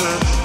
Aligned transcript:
after 0.00 0.37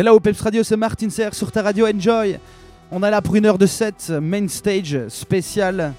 Hello 0.00 0.18
Peps 0.18 0.40
Radio, 0.40 0.62
c'est 0.62 0.78
Martin 0.78 1.10
Serre 1.10 1.34
sur 1.34 1.52
ta 1.52 1.60
radio 1.60 1.86
Enjoy. 1.86 2.38
On 2.90 3.02
est 3.02 3.10
là 3.10 3.20
pour 3.20 3.36
une 3.36 3.44
heure 3.44 3.58
de 3.58 3.66
set, 3.66 4.08
main 4.08 4.48
stage 4.48 4.98
spécial 5.08 5.92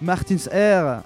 Martin's 0.00 0.48
Air. 0.50 1.02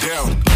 Still 0.00 0.53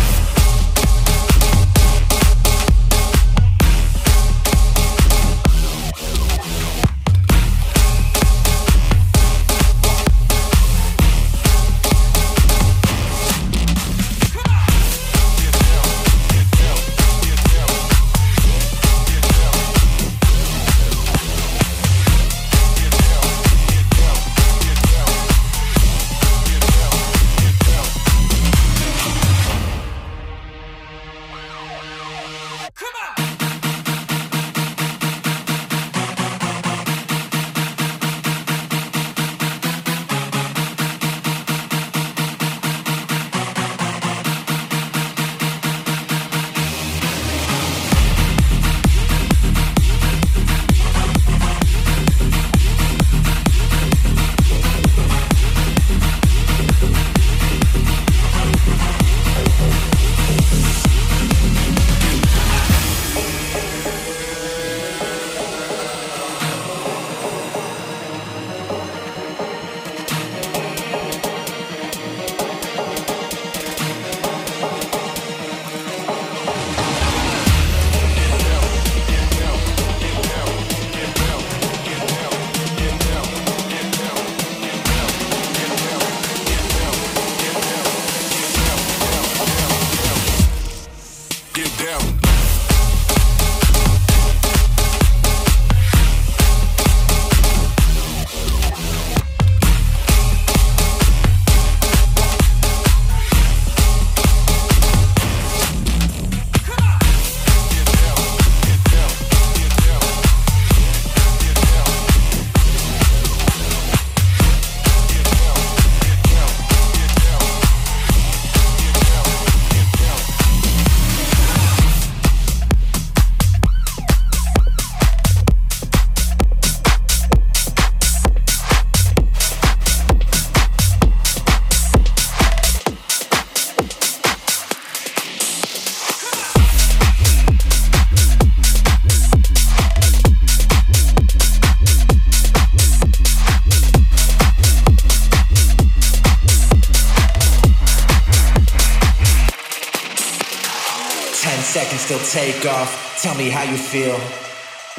me 153.39 153.49
how 153.51 153.63
you 153.63 153.79
feel. 153.79 154.19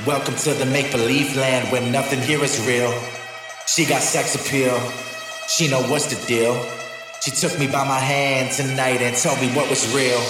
Welcome 0.07 0.35
to 0.47 0.53
the 0.53 0.65
make 0.65 0.91
believe 0.91 1.35
land 1.35 1.67
where 1.73 1.83
nothing 1.91 2.21
here 2.21 2.41
is 2.41 2.55
real. 2.65 2.87
She 3.67 3.83
got 3.83 4.01
sex 4.01 4.33
appeal. 4.33 4.79
She 5.49 5.67
know 5.67 5.83
what's 5.91 6.07
the 6.07 6.15
deal. 6.25 6.55
She 7.19 7.31
took 7.31 7.59
me 7.59 7.67
by 7.67 7.83
my 7.83 7.99
hand 7.99 8.55
tonight 8.55 9.03
and 9.03 9.11
told 9.17 9.41
me 9.41 9.51
what 9.51 9.69
was 9.69 9.83
real. 9.91 10.23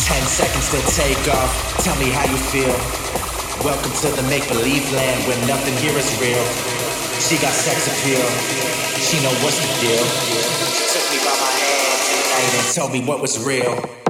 Ten 0.00 0.24
seconds 0.24 0.64
till 0.72 0.80
take 0.96 1.20
off. 1.28 1.52
Tell 1.84 1.96
me 2.00 2.08
how 2.08 2.24
you 2.24 2.40
feel. 2.48 2.72
Welcome 3.60 3.92
to 4.00 4.08
the 4.16 4.24
make 4.32 4.48
believe 4.48 4.88
land 4.96 5.20
where 5.28 5.36
nothing 5.44 5.76
here 5.84 5.92
is 5.92 6.08
real. 6.16 6.40
She 7.20 7.36
got 7.36 7.52
sex 7.52 7.84
appeal. 7.84 8.24
She 8.96 9.20
know 9.20 9.34
what's 9.44 9.60
the 9.60 9.68
deal. 9.84 10.04
She 10.72 10.84
took 10.88 11.04
me 11.12 11.20
by 11.20 11.36
my 11.36 11.52
hand 11.52 12.00
tonight 12.00 12.52
and 12.56 12.66
told 12.72 12.92
me 12.96 13.04
what 13.04 13.20
was 13.20 13.36
real. 13.44 14.05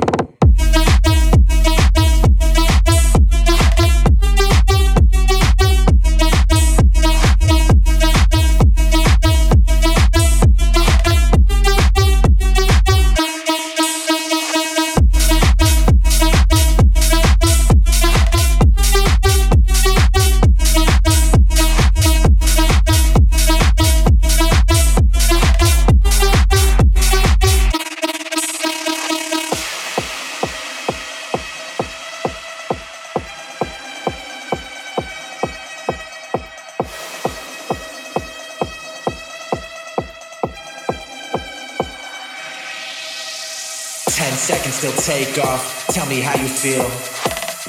10 44.17 44.33
seconds 44.33 44.81
still 44.81 44.97
take 45.05 45.37
off. 45.45 45.93
Tell 45.93 46.09
me 46.09 46.25
how 46.25 46.33
you 46.41 46.49
feel. 46.49 46.89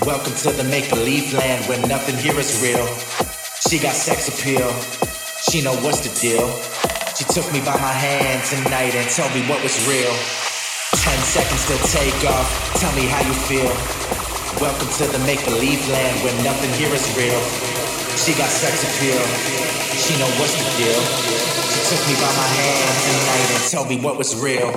Welcome 0.08 0.32
to 0.48 0.56
the 0.56 0.64
make 0.72 0.88
believe 0.88 1.36
land 1.36 1.68
where 1.68 1.76
nothing 1.92 2.16
here 2.24 2.40
is 2.40 2.64
real. 2.64 2.88
She 3.68 3.76
got 3.84 3.92
sex 3.92 4.32
appeal. 4.32 4.72
She 5.44 5.60
know 5.60 5.76
what's 5.84 6.08
the 6.08 6.12
deal. 6.24 6.48
She 7.20 7.28
took 7.36 7.44
me 7.52 7.60
by 7.68 7.76
my 7.84 7.92
hand 7.92 8.40
tonight 8.48 8.96
and 8.96 9.04
told 9.12 9.28
me 9.36 9.44
what 9.52 9.60
was 9.60 9.76
real. 9.92 10.08
10 10.96 11.20
seconds 11.28 11.68
still 11.68 11.84
take 11.92 12.16
off. 12.32 12.48
Tell 12.80 12.96
me 12.96 13.12
how 13.12 13.28
you 13.28 13.36
feel. 13.52 13.68
Welcome 14.64 14.88
to 15.04 15.06
the 15.12 15.20
make 15.28 15.44
believe 15.44 15.84
land 15.92 16.16
where 16.24 16.38
nothing 16.48 16.72
here 16.80 16.96
is 16.96 17.04
real. 17.20 17.44
She 18.16 18.32
got 18.40 18.48
sex 18.48 18.88
appeal. 18.88 19.20
She 20.00 20.16
know 20.16 20.32
what's 20.40 20.56
the 20.56 20.68
deal. 20.80 21.02
She 21.76 21.92
took 21.92 22.04
me 22.08 22.16
by 22.24 22.32
my 22.32 22.50
hand 22.56 22.96
tonight 23.04 23.48
and 23.52 23.64
told 23.68 23.92
me 23.92 24.00
what 24.00 24.16
was 24.16 24.32
real. 24.40 24.72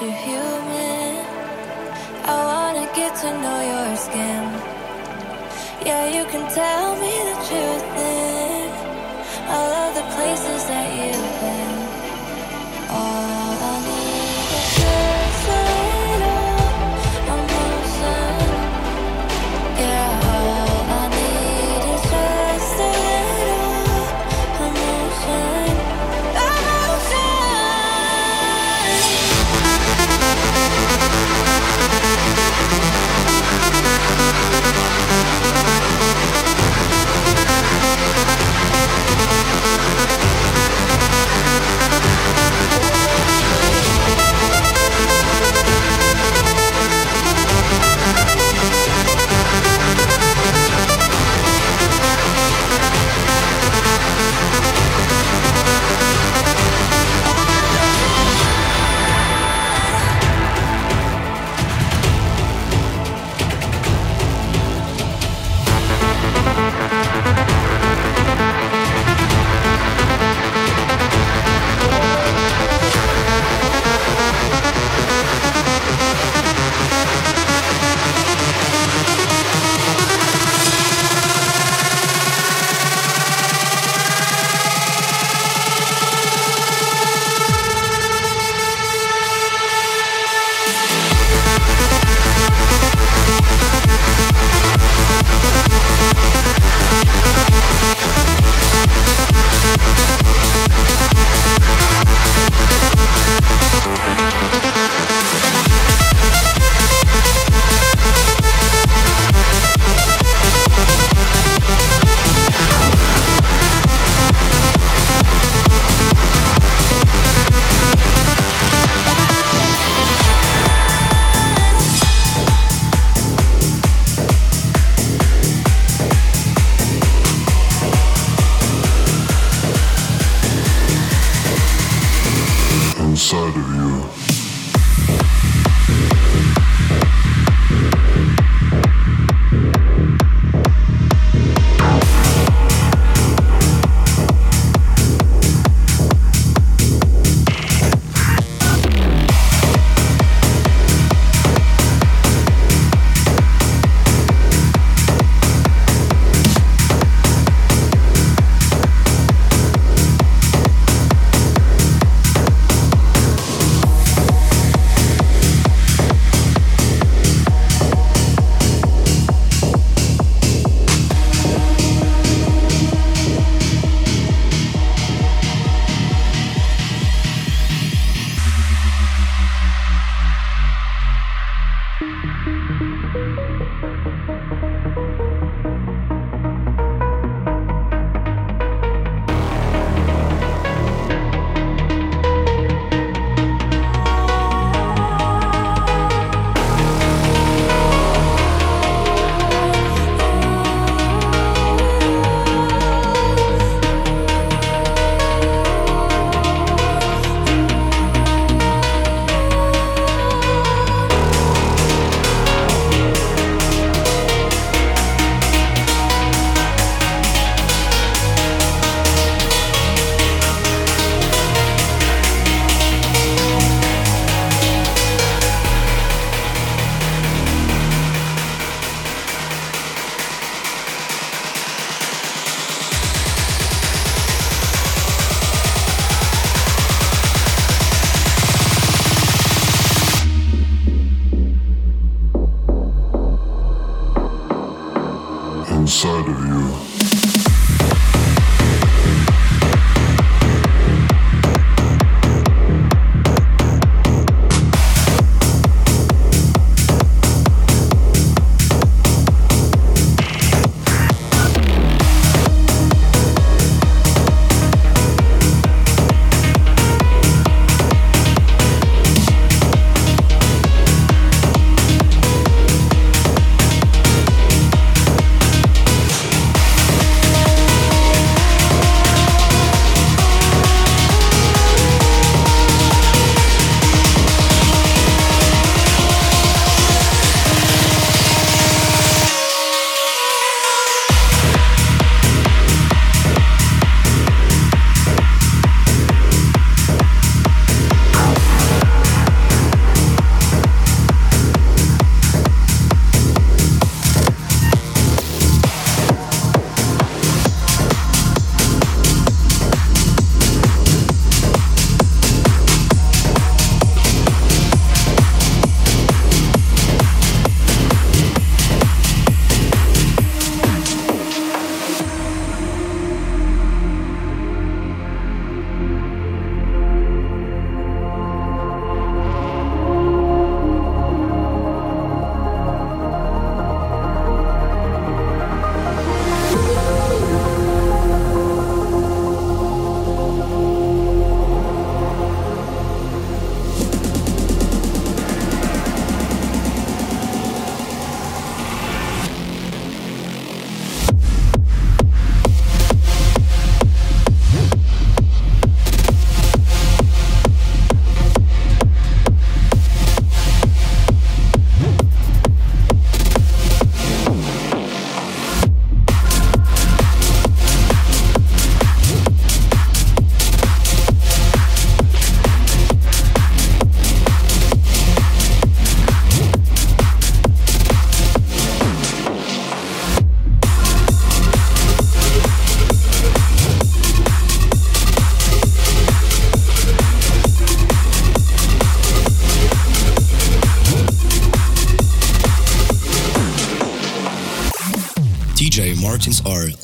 What 0.00 0.06
makes 0.06 0.26
you 0.26 0.32
human. 0.32 1.24
I 2.24 2.44
wanna 2.44 2.86
get 2.94 3.14
to 3.16 3.30
know 3.42 3.60
your 3.60 3.96
skin. 3.96 4.44
Yeah, 5.86 6.06
you 6.08 6.24
can 6.30 6.50
tell 6.52 6.96
me 6.96 7.12
the 7.28 7.36
truth 7.48 7.84
in 7.96 8.70
all 9.48 9.72
of 9.72 9.94
the 9.94 10.02
places 10.14 10.66
that 10.66 10.88
you've 10.98 11.40
been. 11.40 11.78
All 12.90 13.37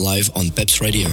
live 0.05 0.29
on 0.37 0.51
Peps 0.51 0.83
Radio. 0.83 1.09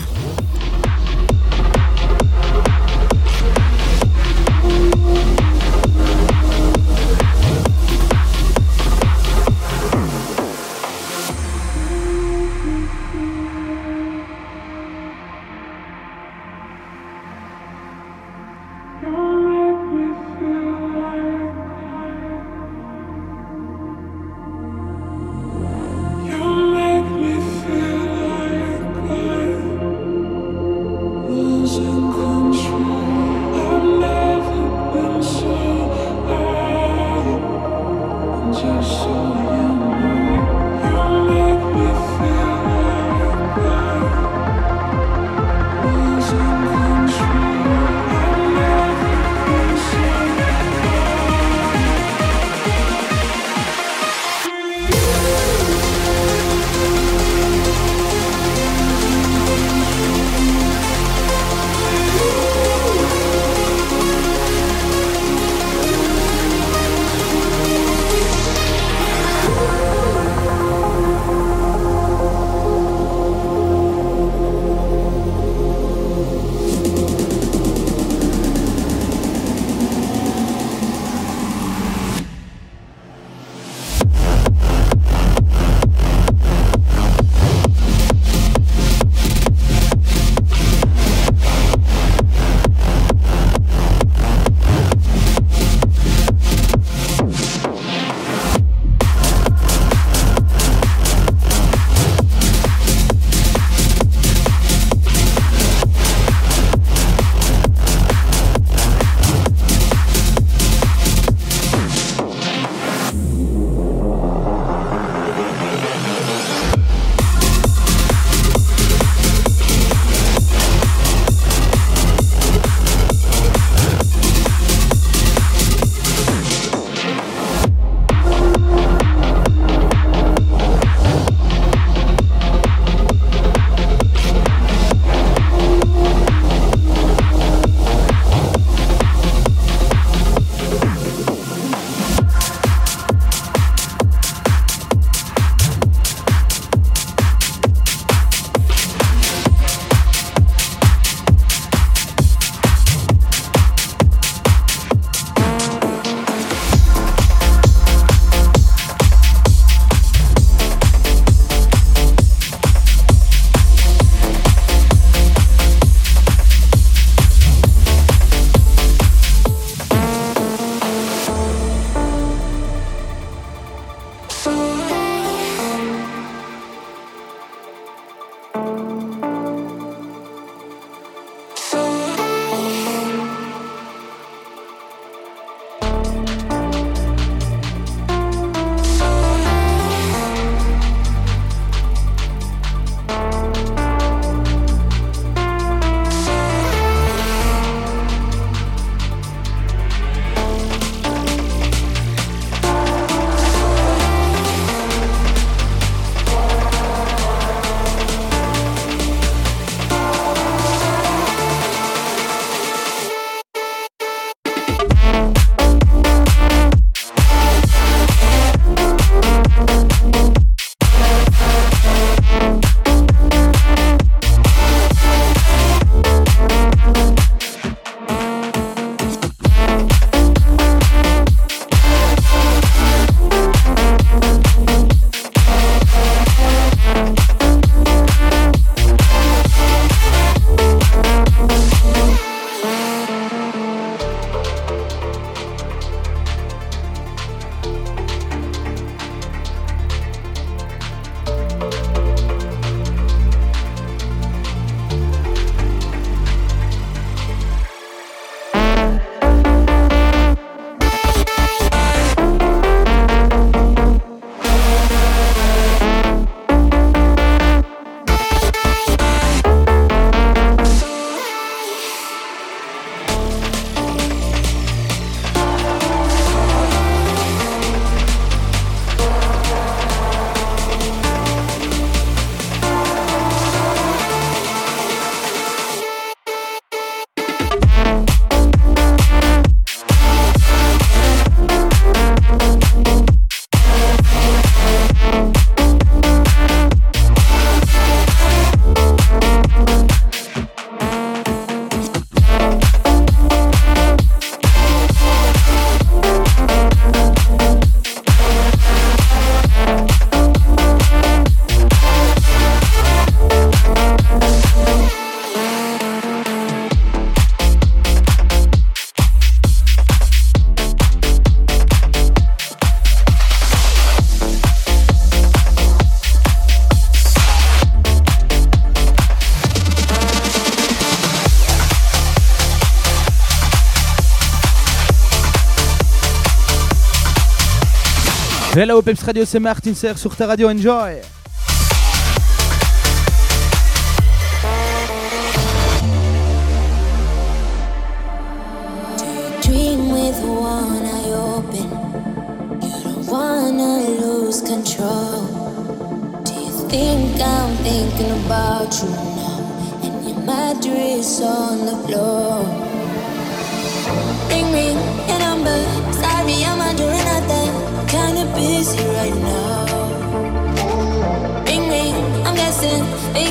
Hello 338.64 338.80
Peps 338.84 339.02
Radio, 339.02 339.26
c'est 339.26 339.40
Martin 339.40 339.74
Serre 339.74 339.98
sur 339.98 340.16
ta 340.16 340.28
radio, 340.28 340.48
enjoy. 340.48 341.02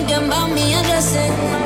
think 0.07 0.17
about 0.17 0.51
me 0.53 0.73
undressing. 0.73 1.60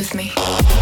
With 0.00 0.14
me. 0.14 0.79